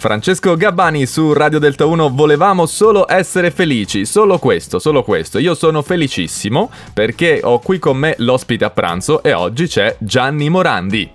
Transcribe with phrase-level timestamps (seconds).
[0.00, 5.38] Francesco Gabbani su Radio Delta 1 volevamo solo essere felici, solo questo, solo questo.
[5.38, 10.48] Io sono felicissimo perché ho qui con me l'ospite a pranzo e oggi c'è Gianni
[10.48, 11.12] Morandi.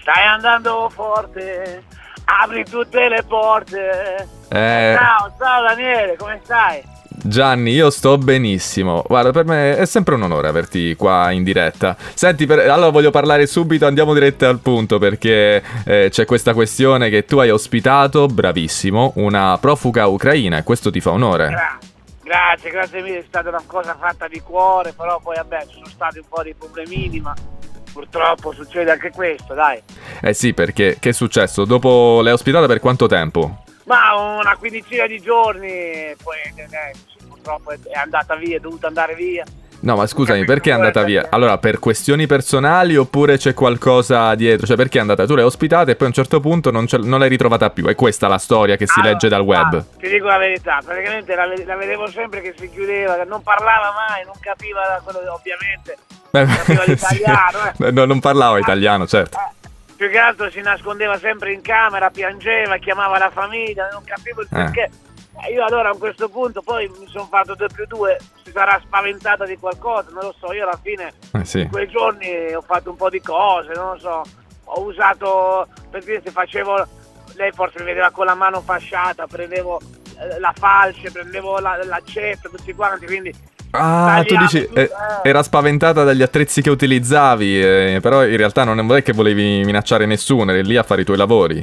[0.00, 1.84] Stai andando forte,
[2.24, 4.26] apri tutte le porte.
[4.48, 6.82] Eh, Ciao, ciao Daniele, come stai?
[7.26, 9.02] Gianni, io sto benissimo.
[9.06, 11.96] Guarda, per me è sempre un onore averti qua in diretta.
[12.12, 17.08] Senti, per- allora voglio parlare subito, andiamo diretti al punto perché eh, c'è questa questione
[17.08, 21.48] che tu hai ospitato, bravissimo, una profuga ucraina e questo ti fa onore.
[21.48, 21.78] Gra-
[22.22, 25.86] grazie, grazie mille, è stata una cosa fatta di cuore, però poi vabbè ci sono
[25.86, 27.34] stati un po' di problemini, ma
[27.90, 29.80] purtroppo succede anche questo, dai.
[30.20, 31.64] Eh sì, perché che è successo?
[31.64, 33.62] Dopo l'hai ospitata per quanto tempo?
[33.84, 36.92] Ma una quindicina di giorni, poi eh,
[37.44, 39.44] purtroppo è andata via, è dovuta andare via.
[39.80, 41.26] No, ma scusami, perché è andata via?
[41.28, 44.66] Allora, per questioni personali oppure c'è qualcosa dietro?
[44.66, 45.26] Cioè, perché è andata?
[45.26, 47.84] Tu l'hai ospitata e poi a un certo punto non, non l'hai ritrovata più.
[47.86, 49.68] È questa la storia che si Allora, legge dal web.
[49.68, 53.92] guarda, ti dico la verità, praticamente la, la vedevo sempre che si chiudeva, non parlava
[54.08, 55.98] mai, non capiva quello, ovviamente.
[56.30, 56.90] Beh, capiva sì.
[56.92, 57.90] l'italiano, eh.
[57.90, 59.36] No, non parlavo italiano, certo.
[59.36, 64.40] Eh, più che altro si nascondeva sempre in camera, piangeva, chiamava la famiglia, non capivo
[64.40, 64.54] il Eh.
[64.56, 64.80] perché.
[64.84, 64.90] Eh,
[65.52, 69.44] Io allora a questo punto poi mi sono fatto 2 più 2, si sarà spaventata
[69.44, 71.60] di qualcosa, non lo so, io alla fine Eh, sì.
[71.60, 74.22] in quei giorni ho fatto un po' di cose, non lo so,
[74.64, 76.86] ho usato, per dire se facevo,
[77.34, 79.80] lei forse mi vedeva con la mano fasciata, prendevo
[80.18, 83.34] eh, la falce, prendevo la- l'accetto, tutti quanti, quindi
[83.76, 84.90] Ah, tu dici, eh, eh.
[85.24, 90.06] era spaventata dagli attrezzi che utilizzavi, eh, però in realtà non è che volevi minacciare
[90.06, 91.60] nessuno, eri lì a fare i tuoi lavori.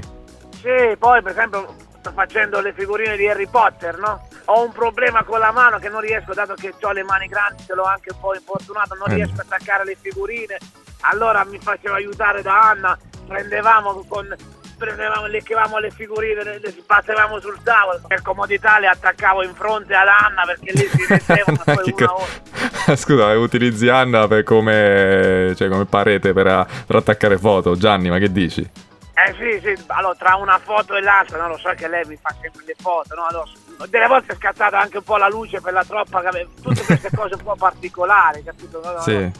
[0.62, 4.28] Sì, poi per esempio sto facendo le figurine di Harry Potter, no?
[4.46, 7.64] Ho un problema con la mano che non riesco, dato che ho le mani grandi,
[7.64, 9.16] ce l'ho anche un po' infortunato, non Eh.
[9.16, 10.58] riesco a attaccare le figurine.
[11.02, 14.36] Allora mi faceva aiutare da Anna, prendevamo con
[14.78, 18.02] prendevamo, leccavamo le figurine, le, le sbattevamo sul tavolo.
[18.08, 22.16] Per comodità le attaccavo in fronte ad Anna perché lì si mettevano poi una co-
[22.16, 22.96] ora.
[22.98, 27.76] Scusa, utilizzi Anna per come, cioè, come parete per, per attaccare foto.
[27.76, 28.68] Gianni, ma che dici?
[29.14, 32.18] Eh sì, sì, allora tra una foto e l'altra, no, lo so che lei mi
[32.20, 33.26] fa sempre le foto, no?
[33.26, 33.50] Allora,
[33.88, 36.22] delle volte è scattata anche un po' la luce per la troppa,
[36.62, 38.80] tutte queste cose un po' particolari, capito?
[38.84, 39.18] No, no, Sì.
[39.18, 39.32] no.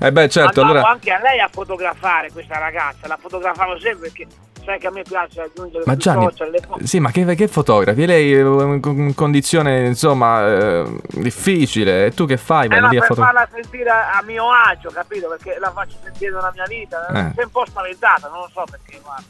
[0.00, 0.92] Eh beh, certo, Andavo allora...
[0.92, 4.26] anche a lei a fotografare questa ragazza, la fotografavo sempre perché
[4.68, 6.86] sai che a me piace aggiungere Ma Gianni, social le foto.
[6.86, 8.04] sì, ma che, che fotografi?
[8.04, 12.06] Lei è in in condizione, insomma, eh, difficile.
[12.06, 12.66] E tu che fai?
[12.66, 13.46] Eh Vai lì a fotografare?
[13.46, 15.28] farla sentire a mio agio, capito?
[15.28, 17.06] Perché la faccio sentire nella mia vita.
[17.06, 17.32] Eh.
[17.34, 19.24] Sei un po' spaventata, non lo so perché, guarda.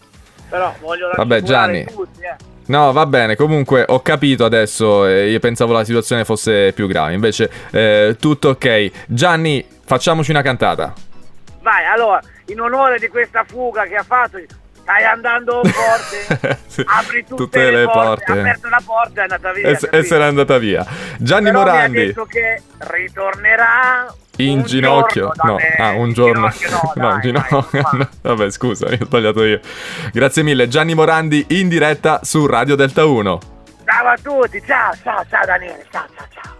[0.49, 1.85] Però voglio Vabbè, Gianni.
[1.85, 2.37] tutti, eh.
[2.67, 7.13] No, va bene, comunque ho capito adesso, eh, io pensavo la situazione fosse più grave,
[7.15, 8.91] invece eh, tutto ok.
[9.07, 10.93] Gianni, facciamoci una cantata.
[11.63, 14.39] Vai, allora, in onore di questa fuga che ha fatto,
[14.89, 19.69] stai andando forte, apri tutte, le porte, ha aperto la porta e è andata via.
[19.69, 20.87] e, se- e n'è andata via.
[21.19, 22.07] Gianni Però mi ha Morandi.
[22.07, 24.07] detto che ritornerà
[24.37, 25.31] In un ginocchio?
[25.35, 25.75] giorno No, me.
[25.77, 26.49] ah, un giorno.
[26.49, 27.81] ginocchio no, No, in ginocchio.
[27.93, 28.09] no.
[28.23, 29.61] Vabbè, scusa, ho sbagliato io.
[30.11, 33.39] Grazie mille, Gianni Morandi in diretta su Radio Delta 1.
[33.85, 36.57] Ciao a tutti, ciao, ciao, ciao Daniele, ciao, ciao, ciao.